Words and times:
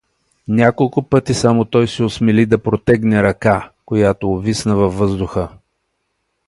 Няколко 0.47 1.01
пъти 1.03 1.33
само 1.33 1.65
той 1.65 1.87
се 1.87 2.03
осмели 2.03 2.45
да 2.45 2.63
протегне 2.63 3.23
ръка, 3.23 3.71
която 3.85 4.31
увисна 4.31 4.75
на 4.75 4.87
въздуха. 4.87 5.49